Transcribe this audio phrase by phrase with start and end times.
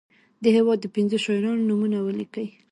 [0.43, 2.45] د هیواد د پنځو شاعرانو نومونه ولیکي.